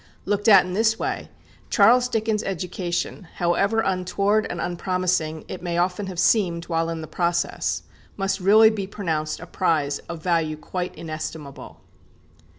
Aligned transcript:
Looked 0.25 0.47
at 0.47 0.65
in 0.65 0.73
this 0.73 0.97
way, 0.97 1.29
Charles 1.69 2.07
Dickens' 2.09 2.41
education, 2.41 3.27
however 3.35 3.81
untoward 3.81 4.47
and 4.49 4.59
unpromising 4.59 5.45
it 5.47 5.61
may 5.61 5.77
often 5.77 6.07
have 6.07 6.17
seemed 6.17 6.65
while 6.65 6.89
in 6.89 7.01
the 7.01 7.07
process, 7.07 7.83
must 8.17 8.39
really 8.39 8.71
be 8.71 8.87
pronounced 8.87 9.39
a 9.39 9.45
prize 9.45 9.99
of 10.09 10.23
value 10.23 10.57
quite 10.57 10.95
inestimable. 10.95 11.81